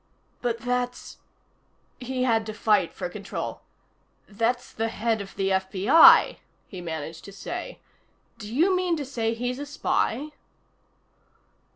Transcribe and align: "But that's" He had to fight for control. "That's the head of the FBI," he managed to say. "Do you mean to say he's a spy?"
"But 0.41 0.57
that's" 0.61 1.19
He 1.99 2.23
had 2.23 2.43
to 2.47 2.55
fight 2.55 2.91
for 2.91 3.07
control. 3.07 3.61
"That's 4.27 4.73
the 4.73 4.87
head 4.87 5.21
of 5.21 5.35
the 5.35 5.49
FBI," 5.49 6.37
he 6.67 6.81
managed 6.81 7.23
to 7.25 7.31
say. 7.31 7.79
"Do 8.39 8.51
you 8.51 8.75
mean 8.75 8.97
to 8.97 9.05
say 9.05 9.35
he's 9.35 9.59
a 9.59 9.65
spy?" 9.67 10.29